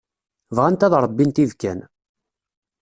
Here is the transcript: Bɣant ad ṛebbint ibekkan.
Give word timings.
Bɣant 0.55 0.85
ad 0.85 0.93
ṛebbint 1.05 1.41
ibekkan. 1.43 1.79